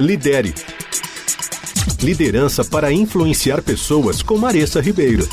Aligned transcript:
Lidere. 0.00 0.54
Liderança 2.02 2.64
para 2.64 2.90
influenciar 2.90 3.62
pessoas 3.62 4.22
com 4.22 4.38
Maressa 4.38 4.80
Ribeiro. 4.80 5.28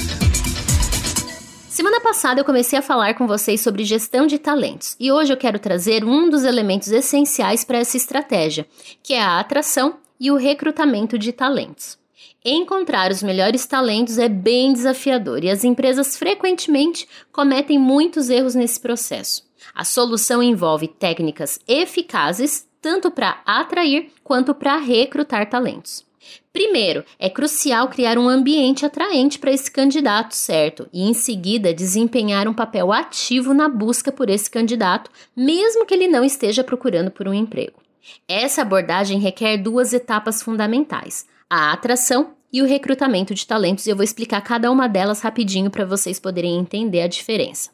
Semana 1.69 2.01
passada 2.01 2.41
eu 2.41 2.45
comecei 2.45 2.77
a 2.77 2.81
falar 2.81 3.13
com 3.13 3.25
vocês 3.25 3.61
sobre 3.61 3.85
gestão 3.85 4.27
de 4.27 4.37
talentos 4.37 4.97
e 4.99 5.13
hoje 5.13 5.31
eu 5.31 5.37
quero 5.37 5.59
trazer 5.59 6.03
um 6.03 6.29
dos 6.29 6.43
elementos 6.43 6.89
essenciais 6.91 7.63
para 7.63 7.77
essa 7.77 7.95
estratégia, 7.95 8.67
que 9.01 9.13
é 9.13 9.21
a 9.21 9.39
atração 9.39 9.95
e 10.19 10.29
o 10.29 10.35
recrutamento 10.35 11.17
de 11.17 11.31
talentos. 11.31 11.97
Encontrar 12.43 13.11
os 13.11 13.23
melhores 13.23 13.65
talentos 13.65 14.17
é 14.17 14.27
bem 14.27 14.73
desafiador 14.73 15.41
e 15.41 15.49
as 15.49 15.63
empresas 15.63 16.17
frequentemente 16.17 17.07
cometem 17.31 17.79
muitos 17.79 18.29
erros 18.29 18.55
nesse 18.55 18.79
processo. 18.79 19.47
A 19.73 19.85
solução 19.85 20.43
envolve 20.43 20.87
técnicas 20.87 21.59
eficazes 21.65 22.68
tanto 22.81 23.11
para 23.11 23.41
atrair 23.45 24.11
quanto 24.23 24.53
para 24.53 24.77
recrutar 24.77 25.49
talentos. 25.49 26.07
Primeiro, 26.51 27.03
é 27.17 27.29
crucial 27.29 27.87
criar 27.87 28.17
um 28.17 28.27
ambiente 28.27 28.85
atraente 28.85 29.39
para 29.39 29.51
esse 29.51 29.69
candidato, 29.71 30.33
certo? 30.33 30.87
E 30.91 31.07
em 31.07 31.13
seguida, 31.13 31.73
desempenhar 31.73 32.47
um 32.47 32.53
papel 32.53 32.91
ativo 32.91 33.53
na 33.53 33.69
busca 33.69 34.11
por 34.11 34.29
esse 34.29 34.49
candidato, 34.49 35.09
mesmo 35.35 35.85
que 35.85 35.93
ele 35.93 36.07
não 36.07 36.23
esteja 36.23 36.63
procurando 36.63 37.11
por 37.11 37.27
um 37.27 37.33
emprego. 37.33 37.79
Essa 38.27 38.61
abordagem 38.61 39.19
requer 39.19 39.57
duas 39.57 39.93
etapas 39.93 40.41
fundamentais: 40.41 41.25
a 41.49 41.71
atração 41.71 42.33
e 42.51 42.61
o 42.61 42.65
recrutamento 42.65 43.33
de 43.33 43.45
talentos, 43.45 43.85
e 43.85 43.89
eu 43.89 43.95
vou 43.95 44.03
explicar 44.03 44.41
cada 44.41 44.71
uma 44.71 44.87
delas 44.87 45.21
rapidinho 45.21 45.69
para 45.69 45.85
vocês 45.85 46.19
poderem 46.19 46.57
entender 46.57 47.01
a 47.01 47.07
diferença. 47.07 47.69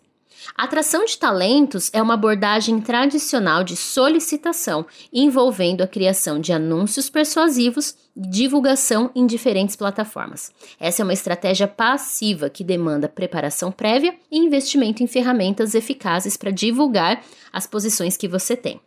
Atração 0.55 1.05
de 1.05 1.17
talentos 1.17 1.89
é 1.93 2.01
uma 2.01 2.13
abordagem 2.13 2.79
tradicional 2.79 3.63
de 3.63 3.75
solicitação 3.75 4.85
envolvendo 5.11 5.81
a 5.81 5.87
criação 5.87 6.39
de 6.39 6.53
anúncios 6.53 7.09
persuasivos 7.09 7.95
e 8.15 8.21
divulgação 8.21 9.11
em 9.15 9.25
diferentes 9.25 9.75
plataformas. 9.75 10.51
Essa 10.79 11.01
é 11.01 11.03
uma 11.03 11.13
estratégia 11.13 11.67
passiva 11.67 12.49
que 12.49 12.63
demanda 12.63 13.09
preparação 13.09 13.71
prévia 13.71 14.15
e 14.31 14.37
investimento 14.37 15.03
em 15.03 15.07
ferramentas 15.07 15.75
eficazes 15.75 16.37
para 16.37 16.51
divulgar 16.51 17.21
as 17.51 17.67
posições 17.67 18.17
que 18.17 18.27
você 18.27 18.55
tem. 18.55 18.79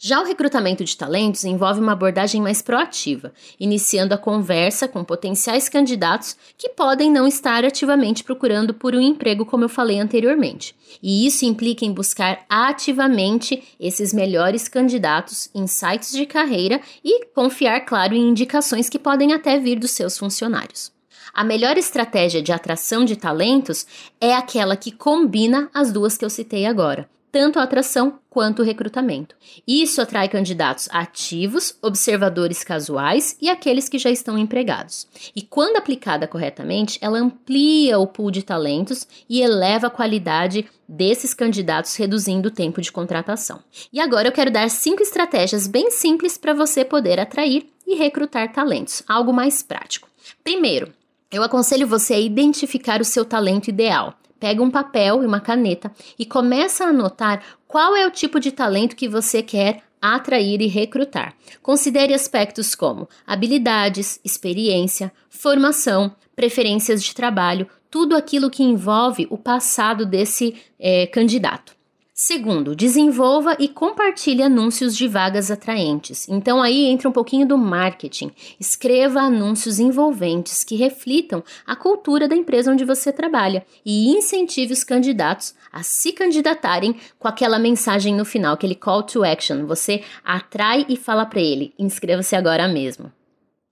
Já 0.00 0.20
o 0.20 0.24
recrutamento 0.24 0.84
de 0.84 0.96
talentos 0.96 1.44
envolve 1.44 1.80
uma 1.80 1.90
abordagem 1.90 2.40
mais 2.40 2.62
proativa, 2.62 3.32
iniciando 3.58 4.14
a 4.14 4.18
conversa 4.18 4.86
com 4.86 5.02
potenciais 5.02 5.68
candidatos 5.68 6.36
que 6.56 6.68
podem 6.68 7.10
não 7.10 7.26
estar 7.26 7.64
ativamente 7.64 8.22
procurando 8.22 8.72
por 8.72 8.94
um 8.94 9.00
emprego, 9.00 9.44
como 9.44 9.64
eu 9.64 9.68
falei 9.68 9.98
anteriormente. 9.98 10.72
E 11.02 11.26
isso 11.26 11.44
implica 11.44 11.84
em 11.84 11.92
buscar 11.92 12.44
ativamente 12.48 13.74
esses 13.80 14.14
melhores 14.14 14.68
candidatos 14.68 15.50
em 15.52 15.66
sites 15.66 16.12
de 16.12 16.26
carreira 16.26 16.80
e 17.04 17.26
confiar, 17.34 17.80
claro, 17.80 18.14
em 18.14 18.28
indicações 18.28 18.88
que 18.88 19.00
podem 19.00 19.32
até 19.32 19.58
vir 19.58 19.80
dos 19.80 19.90
seus 19.90 20.16
funcionários. 20.16 20.92
A 21.34 21.42
melhor 21.42 21.76
estratégia 21.76 22.40
de 22.40 22.52
atração 22.52 23.04
de 23.04 23.16
talentos 23.16 23.84
é 24.20 24.32
aquela 24.32 24.76
que 24.76 24.92
combina 24.92 25.68
as 25.74 25.90
duas 25.90 26.16
que 26.16 26.24
eu 26.24 26.30
citei 26.30 26.66
agora 26.66 27.08
tanto 27.30 27.58
a 27.58 27.62
atração 27.62 28.18
quanto 28.30 28.62
o 28.62 28.64
recrutamento. 28.64 29.34
Isso 29.66 30.00
atrai 30.00 30.28
candidatos 30.28 30.88
ativos, 30.90 31.76
observadores 31.82 32.62
casuais 32.62 33.36
e 33.40 33.48
aqueles 33.48 33.88
que 33.88 33.98
já 33.98 34.10
estão 34.10 34.38
empregados. 34.38 35.06
E 35.34 35.42
quando 35.42 35.76
aplicada 35.76 36.26
corretamente, 36.26 36.98
ela 37.00 37.18
amplia 37.18 37.98
o 37.98 38.06
pool 38.06 38.30
de 38.30 38.42
talentos 38.42 39.06
e 39.28 39.40
eleva 39.40 39.88
a 39.88 39.90
qualidade 39.90 40.66
desses 40.88 41.34
candidatos, 41.34 41.94
reduzindo 41.96 42.48
o 42.48 42.52
tempo 42.52 42.80
de 42.80 42.90
contratação. 42.90 43.60
E 43.92 44.00
agora 44.00 44.28
eu 44.28 44.32
quero 44.32 44.50
dar 44.50 44.70
cinco 44.70 45.02
estratégias 45.02 45.66
bem 45.66 45.90
simples 45.90 46.38
para 46.38 46.54
você 46.54 46.84
poder 46.84 47.20
atrair 47.20 47.66
e 47.86 47.94
recrutar 47.94 48.52
talentos, 48.52 49.02
algo 49.06 49.32
mais 49.32 49.62
prático. 49.62 50.08
Primeiro, 50.42 50.92
eu 51.30 51.42
aconselho 51.42 51.86
você 51.86 52.14
a 52.14 52.20
identificar 52.20 53.00
o 53.00 53.04
seu 53.04 53.24
talento 53.24 53.68
ideal 53.68 54.14
pega 54.38 54.62
um 54.62 54.70
papel 54.70 55.22
e 55.22 55.26
uma 55.26 55.40
caneta 55.40 55.92
e 56.18 56.24
começa 56.24 56.84
a 56.84 56.88
anotar 56.88 57.42
qual 57.66 57.96
é 57.96 58.06
o 58.06 58.10
tipo 58.10 58.38
de 58.40 58.52
talento 58.52 58.96
que 58.96 59.08
você 59.08 59.42
quer 59.42 59.82
atrair 60.00 60.60
e 60.60 60.66
recrutar. 60.66 61.34
Considere 61.62 62.14
aspectos 62.14 62.74
como 62.74 63.08
habilidades, 63.26 64.20
experiência, 64.24 65.12
formação, 65.28 66.14
preferências 66.34 67.02
de 67.02 67.14
trabalho, 67.14 67.68
tudo 67.90 68.16
aquilo 68.16 68.50
que 68.50 68.62
envolve 68.62 69.26
o 69.30 69.36
passado 69.36 70.06
desse 70.06 70.54
é, 70.78 71.06
candidato. 71.06 71.77
Segundo, 72.20 72.74
desenvolva 72.74 73.56
e 73.60 73.68
compartilhe 73.68 74.42
anúncios 74.42 74.96
de 74.96 75.06
vagas 75.06 75.52
atraentes. 75.52 76.28
Então 76.28 76.60
aí 76.60 76.86
entra 76.86 77.08
um 77.08 77.12
pouquinho 77.12 77.46
do 77.46 77.56
marketing. 77.56 78.32
Escreva 78.58 79.20
anúncios 79.20 79.78
envolventes 79.78 80.64
que 80.64 80.74
reflitam 80.74 81.44
a 81.64 81.76
cultura 81.76 82.26
da 82.26 82.34
empresa 82.34 82.72
onde 82.72 82.84
você 82.84 83.12
trabalha 83.12 83.64
e 83.86 84.08
incentive 84.08 84.72
os 84.72 84.82
candidatos 84.82 85.54
a 85.70 85.84
se 85.84 86.10
candidatarem 86.10 86.96
com 87.20 87.28
aquela 87.28 87.56
mensagem 87.56 88.16
no 88.16 88.24
final, 88.24 88.54
aquele 88.54 88.74
call 88.74 89.04
to 89.04 89.22
action. 89.22 89.64
Você 89.66 90.02
atrai 90.24 90.84
e 90.88 90.96
fala 90.96 91.24
para 91.24 91.40
ele: 91.40 91.72
inscreva-se 91.78 92.34
agora 92.34 92.66
mesmo. 92.66 93.12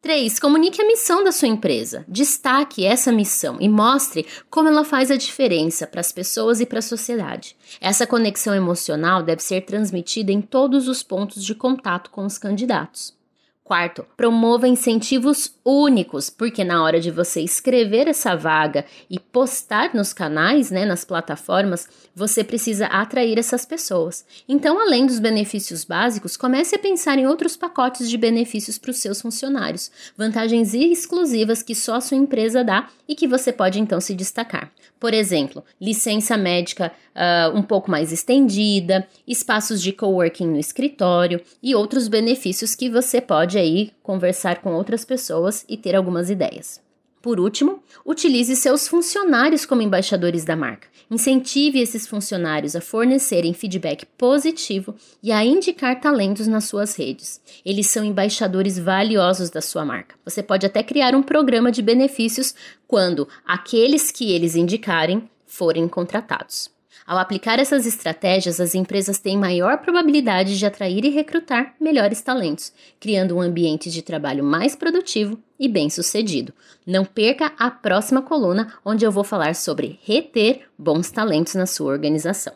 3. 0.03 0.39
Comunique 0.39 0.81
a 0.81 0.87
missão 0.87 1.25
da 1.25 1.33
sua 1.33 1.49
empresa. 1.49 2.05
Destaque 2.07 2.85
essa 2.85 3.11
missão 3.11 3.57
e 3.61 3.69
mostre 3.69 4.25
como 4.49 4.69
ela 4.69 4.85
faz 4.85 5.11
a 5.11 5.17
diferença 5.17 5.87
para 5.87 6.01
as 6.01 6.13
pessoas 6.13 6.61
e 6.61 6.67
para 6.67 6.79
a 6.79 6.83
sociedade. 6.83 7.57
Essa 7.81 8.07
conexão 8.07 8.55
emocional 8.55 9.23
deve 9.23 9.43
ser 9.43 9.63
transmitida 9.63 10.31
em 10.31 10.41
todos 10.41 10.87
os 10.87 11.03
pontos 11.03 11.45
de 11.45 11.55
contato 11.55 12.11
com 12.11 12.25
os 12.25 12.39
candidatos. 12.39 13.17
Quarto, 13.67 14.07
promova 14.17 14.69
incentivos 14.69 15.53
únicos, 15.65 16.31
porque 16.31 16.63
na 16.63 16.85
hora 16.85 17.01
de 17.01 17.11
você 17.11 17.41
escrever 17.41 18.07
essa 18.07 18.37
vaga 18.37 18.85
e 19.11 19.19
postar 19.19 19.93
nos 19.93 20.13
canais, 20.13 20.71
né, 20.71 20.85
nas 20.85 21.05
plataformas, 21.05 21.89
você 22.15 22.45
precisa 22.45 22.87
atrair 22.87 23.37
essas 23.41 23.67
pessoas. 23.67 24.25
Então, 24.49 24.79
além 24.79 25.05
dos 25.05 25.19
benefícios 25.19 25.85
básicos, 25.85 26.37
comece 26.37 26.77
a 26.77 26.79
pensar 26.79 27.19
em 27.19 27.27
outros 27.27 27.57
pacotes 27.57 28.09
de 28.09 28.17
benefícios 28.17 28.79
para 28.79 28.93
os 28.93 28.99
seus 28.99 29.21
funcionários, 29.21 29.91
vantagens 30.17 30.73
exclusivas 30.73 31.61
que 31.61 31.75
só 31.75 31.97
a 31.97 32.01
sua 32.01 32.17
empresa 32.17 32.63
dá 32.63 32.89
e 33.09 33.17
que 33.17 33.27
você 33.27 33.53
pode 33.53 33.81
então 33.81 34.01
se 34.01 34.15
destacar. 34.15 34.71
Por 34.99 35.13
exemplo, 35.13 35.65
licença 35.81 36.37
médica 36.37 36.93
uh, 37.15 37.57
um 37.57 37.63
pouco 37.63 37.91
mais 37.91 38.13
estendida, 38.13 39.07
espaços 39.27 39.83
de 39.83 39.93
coworking 39.93 40.47
no 40.47 40.59
escritório 40.59 41.41
e 41.63 41.75
outros 41.75 42.09
benefícios 42.09 42.75
que 42.75 42.89
você 42.89 43.21
pode 43.21 43.56
aí 43.57 43.93
conversar 44.03 44.61
com 44.61 44.75
outras 44.75 45.05
pessoas 45.05 45.65
e 45.69 45.77
ter 45.77 45.95
algumas 45.95 46.31
ideias. 46.31 46.85
Por 47.27 47.41
último, 47.41 47.83
utilize 48.05 48.55
seus 48.55 48.87
funcionários 48.87 49.67
como 49.67 49.83
embaixadores 49.83 50.45
da 50.45 50.55
marca. 50.55 50.87
Incentive 51.11 51.81
esses 51.81 52.07
funcionários 52.07 52.77
a 52.77 52.81
fornecerem 52.81 53.53
feedback 53.53 54.07
positivo 54.17 54.95
e 55.21 55.33
a 55.33 55.45
indicar 55.45 56.01
talentos 56.01 56.47
nas 56.47 56.67
suas 56.67 56.95
redes. 56.95 57.41
Eles 57.65 57.89
são 57.89 58.05
embaixadores 58.05 58.79
valiosos 58.79 59.51
da 59.51 59.61
sua 59.61 59.85
marca. 59.85 60.15
Você 60.25 60.41
pode 60.41 60.67
até 60.67 60.85
criar 60.85 61.17
um 61.17 61.23
programa 61.23 61.73
de 61.73 61.83
benefícios 61.83 62.55
quando 62.87 63.27
aqueles 63.45 64.13
que 64.13 64.31
eles 64.31 64.55
indicarem 64.55 65.29
forem 65.47 65.89
contratados. 65.89 66.76
Ao 67.05 67.19
aplicar 67.19 67.59
essas 67.59 67.87
estratégias, 67.87 68.61
as 68.61 68.75
empresas 68.75 69.19
têm 69.19 69.37
maior 69.37 69.79
probabilidade 69.79 70.57
de 70.57 70.65
atrair 70.65 71.05
e 71.05 71.11
recrutar 71.11 71.75
melhores 71.81 72.23
talentos, 72.23 72.73
criando 73.01 73.37
um 73.37 73.41
ambiente 73.41 73.91
de 73.91 74.03
trabalho 74.03 74.45
mais 74.45 74.77
produtivo 74.77 75.39
e 75.59 75.69
bem-sucedido. 75.69 76.53
Não 76.87 77.05
perca 77.05 77.53
a 77.59 77.71
próxima 77.71 78.23
coluna, 78.23 78.75
onde 78.85 79.05
eu 79.05 79.11
vou 79.11 79.25
falar 79.25 79.55
sobre 79.55 79.99
reter 80.05 80.63
bons 80.79 81.11
talentos 81.11 81.55
na 81.55 81.67
sua 81.67 81.93
organização. 81.93 82.53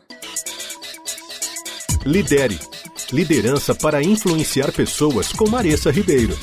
Lidere 2.06 2.59
liderança 3.12 3.75
para 3.75 4.03
influenciar 4.03 4.73
pessoas 4.73 5.32
com 5.32 5.49
Maressa 5.49 5.91
Ribeiro. 5.91 6.37